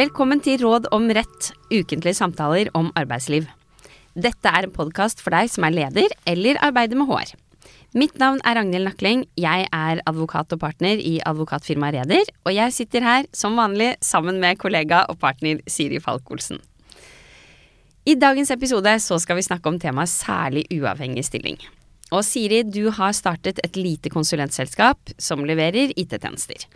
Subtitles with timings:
[0.00, 3.48] Velkommen til Råd om rett, ukentlige samtaler om arbeidsliv.
[4.14, 7.32] Dette er en podkast for deg som er leder eller arbeider med HR.
[7.98, 12.76] Mitt navn er Ragnhild Nakling, jeg er advokat og partner i advokatfirmaet Reder, og jeg
[12.78, 16.62] sitter her som vanlig sammen med kollega og partner Siri Falk-Olsen.
[18.08, 21.60] I dagens episode så skal vi snakke om temaet særlig uavhengig stilling.
[22.14, 26.70] Og Siri, du har startet et lite konsulentselskap som leverer IT-tjenester.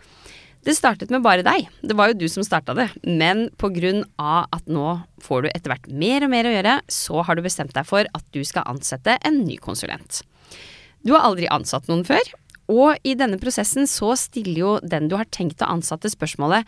[0.65, 3.51] Det startet med bare deg, det var jo du som starta det, men
[4.17, 7.43] av at nå får du etter hvert mer og mer å gjøre, så har du
[7.45, 10.23] bestemt deg for at du skal ansette en ny konsulent.
[11.05, 12.33] Du har aldri ansatt noen før,
[12.65, 16.65] og i denne prosessen så stiller jo den du har tenkt å ansatte spørsmålet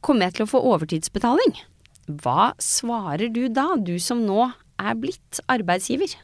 [0.00, 1.50] Kommer jeg til å få overtidsbetaling?
[2.22, 4.46] Hva svarer du da, du som nå
[4.80, 6.14] er blitt arbeidsgiver?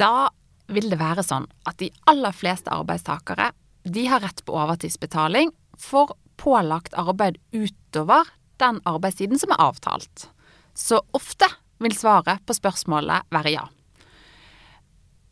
[0.00, 0.30] Da
[0.72, 3.50] vil det være sånn at de aller fleste arbeidstakere
[3.84, 10.28] de har rett på overtidsbetaling for pålagt arbeid utover den arbeidstiden som er avtalt.
[10.74, 11.48] Så ofte
[11.84, 13.64] vil svaret på spørsmålet være ja.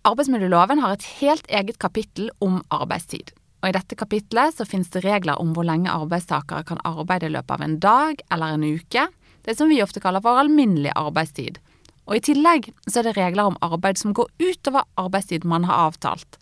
[0.04, 3.30] Arbeidsmiljøloven har et helt eget kapittel om arbeidstid.
[3.62, 7.34] Og I dette kapitlet så finnes det regler om hvor lenge arbeidstakere kan arbeide i
[7.36, 9.06] løpet av en dag eller en uke,
[9.46, 11.60] det som vi ofte kaller for alminnelig arbeidstid.
[12.10, 15.86] Og I tillegg så er det regler om arbeid som går utover arbeidstid man har
[15.86, 16.36] avtalt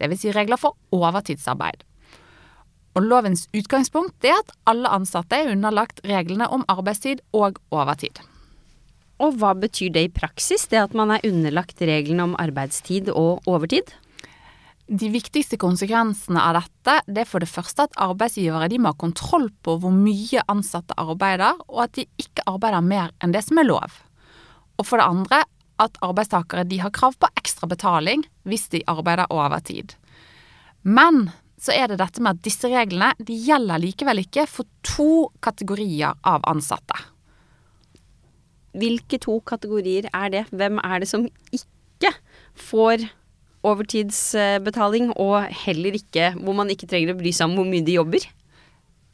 [0.00, 0.22] dvs.
[0.22, 1.84] Si regler for overtidsarbeid.
[2.96, 8.22] Og Lovens utgangspunkt er at alle ansatte er underlagt reglene om arbeidstid og overtid.
[9.20, 13.44] Og hva betyr det i praksis, det at man er underlagt reglene om arbeidstid og
[13.48, 13.92] overtid?
[14.86, 19.48] De viktigste konsekvensene av dette det er for det første at arbeidsgivere må ha kontroll
[19.66, 23.66] på hvor mye ansatte arbeider, og at de ikke arbeider mer enn det som er
[23.66, 23.96] lov.
[24.78, 25.42] Og for det andre
[25.82, 29.96] at arbeidstakere de har krav på ekstra betaling hvis de arbeider overtid.
[30.82, 31.28] Men
[31.60, 36.16] så er det dette med at disse reglene de gjelder likevel ikke for to kategorier
[36.26, 36.98] av ansatte.
[38.76, 40.42] Hvilke to kategorier er det?
[40.52, 41.24] Hvem er det som
[41.56, 42.12] ikke
[42.60, 43.06] får
[43.66, 47.96] overtidsbetaling, og heller ikke hvor man ikke trenger å bry seg om hvor mye de
[47.96, 48.26] jobber?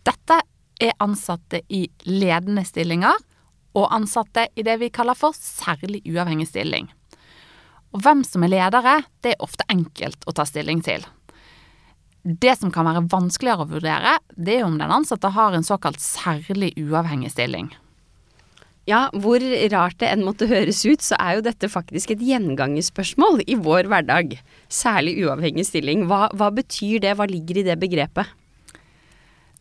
[0.03, 0.41] Dette
[0.83, 3.15] er ansatte i ledende stillinger
[3.79, 6.91] og ansatte i det vi kaller for særlig uavhengig stilling.
[7.93, 11.05] Og hvem som er ledere, det er ofte enkelt å ta stilling til.
[12.23, 16.01] Det som kan være vanskeligere å vurdere, det er om den ansatte har en såkalt
[16.01, 17.73] særlig uavhengig stilling.
[18.89, 23.45] Ja, hvor rart det enn måtte høres ut, så er jo dette faktisk et gjengangerspørsmål
[23.47, 24.35] i vår hverdag.
[24.73, 26.09] Særlig uavhengig stilling.
[26.11, 28.33] Hva, hva betyr det, hva ligger i det begrepet?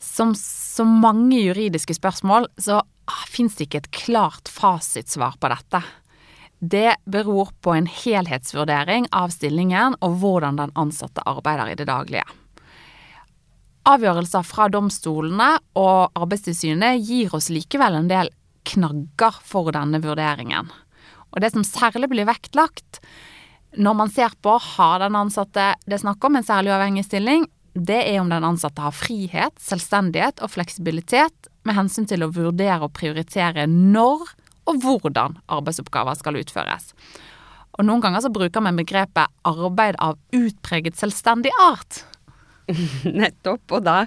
[0.02, 2.82] Som så mange juridiske spørsmål, så
[3.12, 5.82] Ah, fins det ikke et klart fasitsvar på dette.
[6.62, 12.28] Det beror på en helhetsvurdering av stillingen og hvordan den ansatte arbeider i det daglige.
[13.90, 18.30] Avgjørelser fra domstolene og Arbeidstilsynet gir oss likevel en del
[18.70, 20.70] knagger for denne vurderingen.
[21.34, 23.02] Og det som særlig blir vektlagt
[23.80, 27.48] når man ser på har den ansatte det er snakk om en særlig uavhengig stilling,
[27.74, 32.84] det er om den ansatte har frihet, selvstendighet og fleksibilitet med hensyn til å vurdere
[32.84, 34.26] og prioritere når
[34.70, 36.92] og hvordan arbeidsoppgaver skal utføres.
[37.80, 42.04] Og Noen ganger så bruker vi begrepet arbeid av utpreget selvstendig art.
[43.22, 43.64] Nettopp.
[43.78, 43.98] Og da,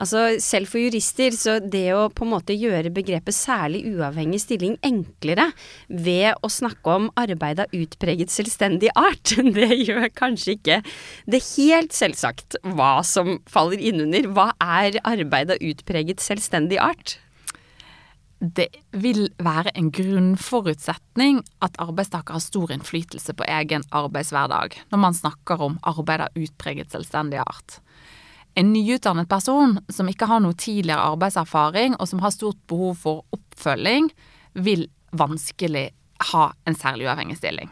[0.00, 4.76] altså selv for jurister, så det å på en måte gjøre begrepet særlig uavhengig stilling
[4.86, 5.50] enklere
[5.88, 10.80] ved å snakke om arbeid av utpreget selvstendig art, det gjør kanskje ikke
[11.30, 14.28] det helt selvsagt hva som faller innunder.
[14.32, 17.21] Hva er arbeid av utpreget selvstendig art?
[18.42, 25.14] Det vil være en grunnforutsetning at arbeidstaker har stor innflytelse på egen arbeidshverdag når man
[25.14, 27.76] snakker om arbeid av utpreget selvstendig art.
[28.58, 33.22] En nyutdannet person som ikke har noe tidligere arbeidserfaring, og som har stort behov for
[33.32, 34.10] oppfølging,
[34.58, 35.86] vil vanskelig
[36.32, 37.70] ha en særlig uavhengig stilling.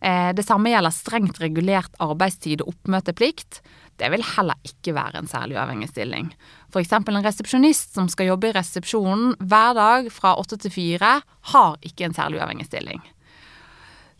[0.00, 3.60] Eh, det samme gjelder strengt regulert arbeidstid og oppmøteplikt.
[4.00, 6.30] Det vil heller ikke være en særlig uavhengig stilling.
[6.72, 6.92] F.eks.
[6.96, 11.18] en resepsjonist som skal jobbe i resepsjonen hver dag fra åtte til fire,
[11.52, 13.02] har ikke en særlig uavhengig stilling.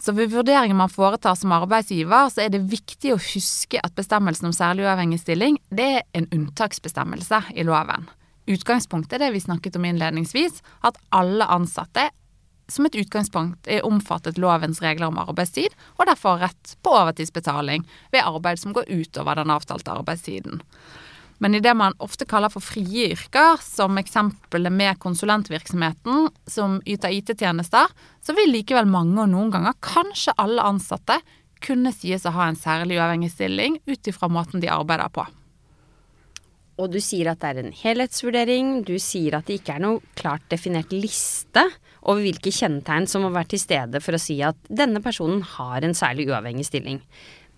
[0.03, 4.49] Så ved vurderingen man foretar som arbeidsgiver, så er det viktig å huske at bestemmelsen
[4.51, 8.09] om særlig uavhengig stilling, det er en unntaksbestemmelse i loven.
[8.51, 12.09] Utgangspunktet er det vi snakket om innledningsvis, at alle ansatte
[12.71, 18.25] som et utgangspunkt er omfattet lovens regler om arbeidstid, og derfor rett på overtidsbetaling ved
[18.25, 20.63] arbeid som går utover den avtalte arbeidstiden.
[21.43, 27.11] Men i det man ofte kaller for frie yrker, som eksempelet med konsulentvirksomheten som yter
[27.11, 27.91] IT-tjenester,
[28.23, 31.19] så vil likevel mange og noen ganger kanskje alle ansatte
[31.63, 35.27] kunne sies å ha en særlig uavhengig stilling ut ifra måten de arbeider på.
[36.81, 38.71] Og du sier at det er en helhetsvurdering.
[38.89, 41.67] Du sier at det ikke er noe klart definert liste
[42.03, 45.85] over hvilke kjennetegn som må være til stede for å si at denne personen har
[45.85, 47.03] en særlig uavhengig stilling.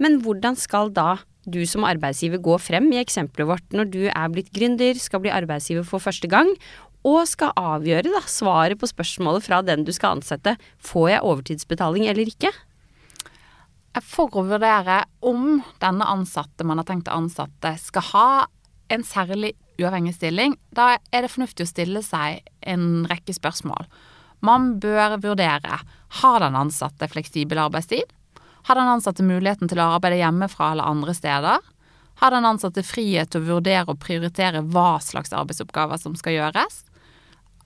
[0.02, 4.32] Men hvordan skal da du som arbeidsgiver gå frem i eksempelet vårt når du er
[4.32, 6.50] blitt gründer, skal bli arbeidsgiver for første gang,
[7.04, 12.08] og skal avgjøre da, svaret på spørsmålet fra den du skal ansette, får jeg overtidsbetaling
[12.08, 12.52] eller ikke?
[14.02, 18.28] For å vurdere om denne ansatte man har tenkt å ansette, skal ha
[18.92, 23.88] en særlig uavhengig stilling, da er det fornuftig å stille seg en rekke spørsmål.
[24.44, 25.80] Man bør vurdere
[26.20, 28.04] har den ansatte fleksibel arbeidstid?
[28.68, 31.64] Har den ansatte muligheten til å arbeide hjemmefra eller andre steder?
[32.20, 36.84] Har den ansatte frihet til å vurdere og prioritere hva slags arbeidsoppgaver som skal gjøres?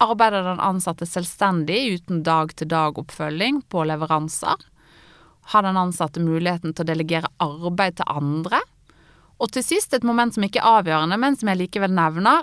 [0.01, 4.57] Arbeider den ansatte selvstendig uten dag-til-dag-oppfølging på leveranser?
[5.53, 8.63] Har den ansatte muligheten til å delegere arbeid til andre?
[9.39, 12.43] Og til sist et moment som ikke er avgjørende, men som jeg likevel nevner.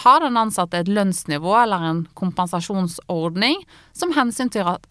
[0.00, 4.86] Har den ansatte et lønnsnivå eller en kompensasjonsordning som hensyntar at,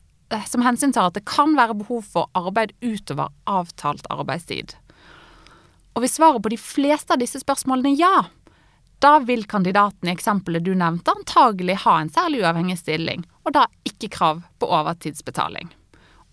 [0.51, 4.75] som hensyntar at det kan være behov for arbeid utover avtalt arbeidstid?
[5.95, 8.27] Og hvis svaret på de fleste av disse spørsmålene ja,
[9.00, 13.65] da vil kandidaten i eksempelet du nevnte antagelig ha en særlig uavhengig stilling, og da
[13.88, 15.71] ikke krav på overtidsbetaling.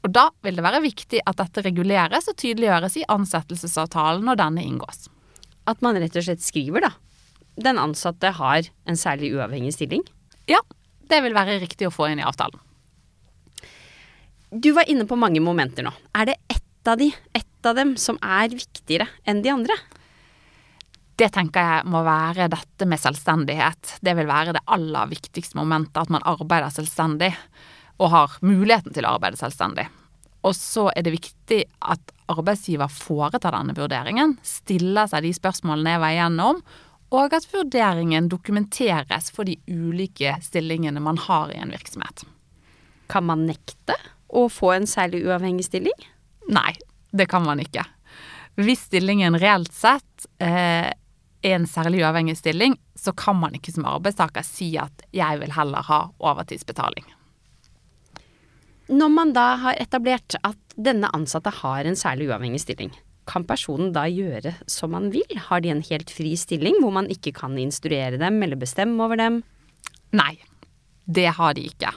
[0.07, 4.63] Og da vil det være viktig at dette reguleres og tydeliggjøres i ansettelsesavtalen når denne
[4.63, 5.09] inngås.
[5.67, 6.93] At man rett og slett skriver, da.
[7.59, 10.05] Den ansatte har en særlig uavhengig stilling.
[10.47, 10.61] Ja,
[11.11, 12.61] det vil være riktig å få inn i avtalen.
[14.55, 15.91] Du var inne på mange momenter nå.
[16.15, 19.75] Er det ett av de, ett av dem, som er viktigere enn de andre?
[21.19, 23.97] Det tenker jeg må være dette med selvstendighet.
[24.05, 27.33] Det vil være det aller viktigste momentet, at man arbeider selvstendig
[27.97, 29.87] og har muligheten til å arbeide selvstendig.
[30.47, 36.03] Og så er det viktig at arbeidsgiver foretar denne vurderingen, stiller seg de spørsmålene jeg
[36.03, 36.61] var igjennom,
[37.15, 42.25] og at vurderingen dokumenteres for de ulike stillingene man har i en virksomhet.
[43.11, 43.95] Kan man nekte
[44.27, 46.07] å få en særlig uavhengig stilling?
[46.51, 46.75] Nei,
[47.15, 47.87] det kan man ikke.
[48.59, 53.87] Hvis stillingen reelt sett eh, er en særlig uavhengig stilling, så kan man ikke som
[53.87, 57.07] arbeidstaker si at jeg vil heller ha overtidsbetaling.
[58.87, 62.93] Når man da har etablert at denne ansatte har en særlig uavhengig stilling,
[63.27, 65.27] kan personen da gjøre som man vil?
[65.49, 69.19] Har de en helt fri stilling hvor man ikke kan instruere dem eller bestemme over
[69.19, 69.41] dem?
[70.15, 70.37] Nei,
[71.11, 71.91] det har de ikke.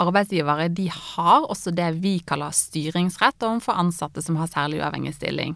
[0.00, 5.52] Arbeidsgivere de har også det vi kaller styringsrett overfor ansatte som har særlig uavhengig stilling.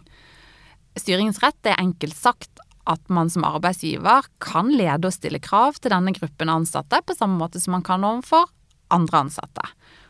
[0.99, 6.13] Styringsrett er enkelt sagt at man som arbeidsgiver kan lede og stille krav til denne
[6.13, 8.45] gruppen ansatte på samme måte som man kan overfor
[8.93, 9.65] andre ansatte.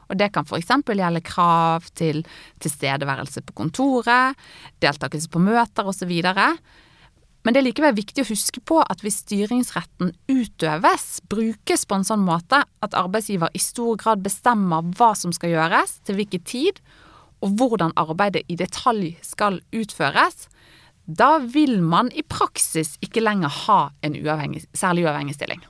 [0.10, 0.72] Og det kan f.eks.
[0.90, 2.24] gjelde krav til
[2.64, 4.38] tilstedeværelse på kontoret,
[4.82, 6.14] deltakelse på møter osv.
[7.40, 12.08] Men det er likevel viktig å huske på at hvis styringsretten utøves, brukes på en
[12.08, 16.82] sånn måte at arbeidsgiver i stor grad bestemmer hva som skal gjøres, til hvilken tid,
[17.40, 20.50] og hvordan arbeidet i detalj skal utføres,
[21.10, 25.64] da vil man i praksis ikke lenger ha en uavhengig, særlig uavhengig stilling.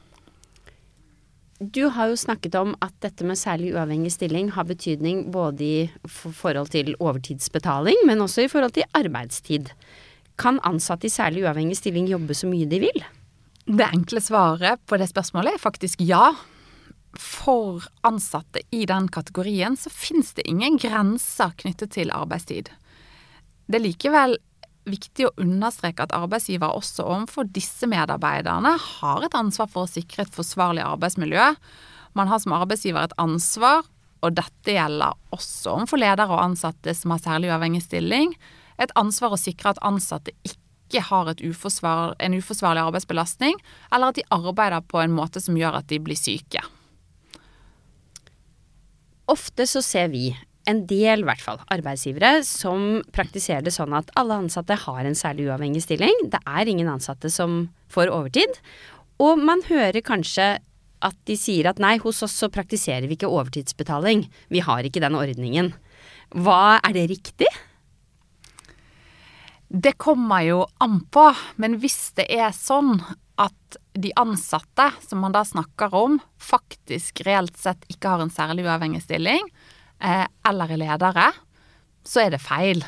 [1.59, 5.89] Du har jo snakket om at dette med særlig uavhengig stilling har betydning både i
[6.07, 9.73] forhold til overtidsbetaling, men også i forhold til arbeidstid.
[10.39, 13.03] Kan ansatte i særlig uavhengig stilling jobbe så mye de vil?
[13.67, 16.31] Det enkle svaret på det spørsmålet er faktisk ja.
[17.19, 22.71] For ansatte i den kategorien så finnes det ingen grenser knyttet til arbeidstid.
[23.67, 24.39] Det er likevel
[24.91, 30.25] viktig å understreke at arbeidsgiver også overfor disse medarbeiderne har et ansvar for å sikre
[30.25, 31.47] et forsvarlig arbeidsmiljø.
[32.17, 33.85] Man har som arbeidsgiver et ansvar,
[34.19, 38.33] og dette gjelder også overfor ledere og ansatte som har særlig uavhengig stilling,
[38.79, 43.55] et ansvar å sikre at ansatte ikke har uforsvar, en uforsvarlig arbeidsbelastning,
[43.93, 46.63] eller at de arbeider på en måte som gjør at de blir syke.
[49.29, 50.31] Ofte så ser vi
[50.69, 55.17] en del, i hvert fall, arbeidsgivere som praktiserer det sånn at alle ansatte har en
[55.17, 56.15] særlig uavhengig stilling.
[56.31, 58.59] Det er ingen ansatte som får overtid.
[59.19, 60.57] Og man hører kanskje
[61.05, 64.25] at de sier at nei, hos oss så praktiserer vi ikke overtidsbetaling.
[64.51, 65.73] Vi har ikke den ordningen.
[66.35, 67.49] Hva er det riktig?
[69.69, 71.29] Det kommer jo an på,
[71.61, 72.97] men hvis det er sånn
[73.39, 78.65] at de ansatte som man da snakker om, faktisk reelt sett ikke har en særlig
[78.65, 79.45] uavhengig stilling,
[79.99, 81.27] eller er ledere,
[82.07, 82.83] så er det feil.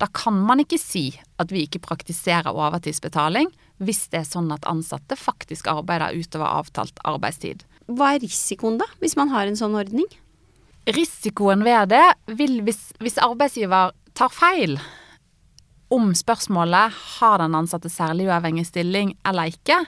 [0.00, 3.50] Da kan man ikke si at vi ikke praktiserer overtidsbetaling
[3.84, 7.64] hvis det er sånn at ansatte faktisk arbeider utover avtalt arbeidstid.
[7.90, 10.08] Hva er risikoen da, hvis man har en sånn ordning?
[10.94, 12.04] Risikoen ved det
[12.38, 14.78] vil hvis, hvis arbeidsgiver tar feil
[15.94, 19.78] om spørsmålet har den ansatte særlig uavhengig stilling eller ikke.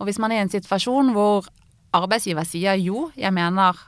[0.00, 1.46] Og hvis man er i en situasjon hvor
[1.94, 3.78] arbeidsgiver sier jo, jeg mener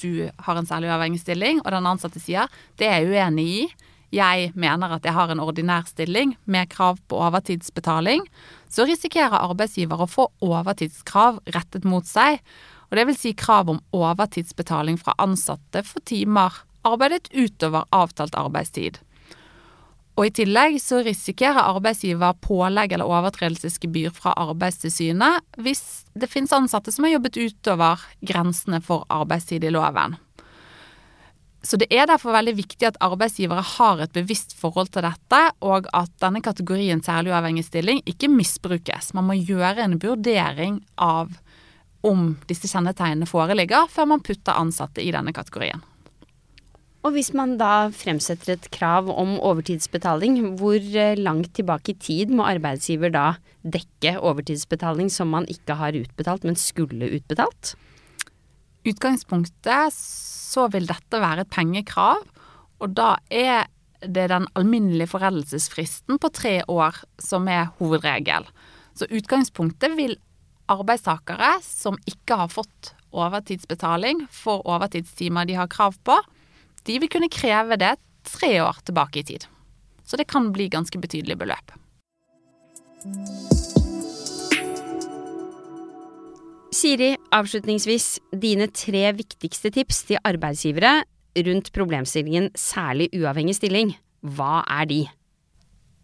[0.00, 3.62] du har en særlig uavhengig stilling, og den ansatte sier det er jeg uenig i,
[4.10, 8.24] jeg mener at jeg har en ordinær stilling med krav på overtidsbetaling,
[8.66, 12.40] så risikerer arbeidsgiver å få overtidskrav rettet mot seg,
[12.90, 18.98] og det vil si krav om overtidsbetaling fra ansatte for timer arbeidet utover avtalt arbeidstid.
[20.18, 25.84] Og I tillegg så risikerer arbeidsgiver pålegg eller overtredelsesgebyr fra Arbeidstilsynet hvis
[26.18, 30.18] det finnes ansatte som har jobbet utover grensene for arbeidstid i loven.
[31.62, 35.90] Så det er derfor veldig viktig at arbeidsgivere har et bevisst forhold til dette, og
[35.92, 39.12] at denne kategorien særlig uavhengig stilling ikke misbrukes.
[39.16, 41.36] Man må gjøre en vurdering av
[42.00, 45.84] om disse kjennetegnene foreligger, før man putter ansatte i denne kategorien.
[47.00, 52.32] Og hvis man da fremsetter et krav om overtidsbetaling, hvor eh, langt tilbake i tid
[52.36, 53.26] må arbeidsgiver da
[53.64, 57.74] dekke overtidsbetaling som man ikke har utbetalt, men skulle utbetalt?
[58.88, 62.24] utgangspunktet så vil dette være et pengekrav,
[62.80, 63.68] og da er
[64.00, 68.46] det den alminnelige foreldelsesfristen på tre år som er hovedregel.
[68.96, 70.16] Så utgangspunktet vil
[70.70, 76.16] arbeidstakere som ikke har fått overtidsbetaling for overtidstimer de har krav på,
[76.90, 77.94] de vil kunne kreve det
[78.26, 79.46] tre år tilbake i tid.
[80.04, 81.76] Så det kan bli ganske betydelig beløp.
[86.74, 91.00] Siri, avslutningsvis, dine tre viktigste tips til arbeidsgivere
[91.46, 93.94] rundt problemstillingen særlig uavhengig stilling.
[94.22, 95.00] Hva er de?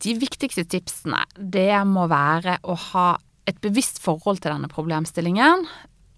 [0.05, 3.09] De viktigste tipsene, det må være å ha
[3.49, 5.65] et bevisst forhold til denne problemstillingen,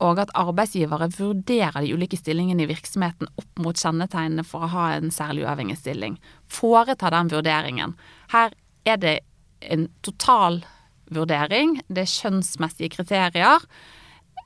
[0.05, 4.88] og at arbeidsgivere vurderer de ulike stillingene i virksomheten opp mot kjennetegnene for å ha
[4.95, 6.19] en særlig uavhengig stilling.
[6.47, 7.97] Foreta den vurderingen.
[8.31, 8.55] Her
[8.87, 9.17] er det
[9.61, 10.62] en total
[11.11, 13.64] vurdering, det er kjønnsmessige kriterier.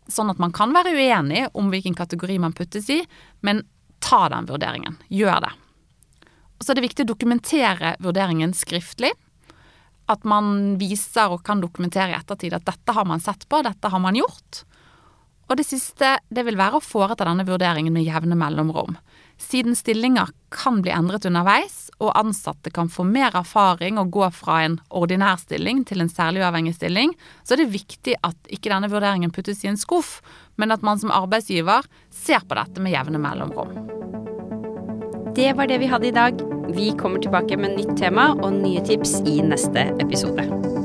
[0.09, 3.03] Sånn at man kan være uenig om hvilken kategori man puttes i,
[3.45, 3.65] men
[4.03, 4.97] ta den vurderingen.
[5.13, 5.53] Gjør det.
[6.57, 9.13] Og så er det viktig å dokumentere vurderingen skriftlig.
[10.11, 13.91] At man viser og kan dokumentere i ettertid at dette har man sett på, dette
[13.91, 14.65] har man gjort.
[15.51, 18.97] Og det siste det vil være å foreta denne vurderingen med jevne mellomrom.
[19.43, 24.61] Siden stillinger kan bli endret underveis, og ansatte kan få mer erfaring og gå fra
[24.67, 28.91] en ordinær stilling til en særlig uavhengig stilling, så er det viktig at ikke denne
[28.93, 30.21] vurderingen puttes i en skuff,
[30.57, 33.75] men at man som arbeidsgiver ser på dette med jevne mellomrom.
[35.35, 36.43] Det var det vi hadde i dag.
[36.77, 40.82] Vi kommer tilbake med nytt tema og nye tips i neste episode.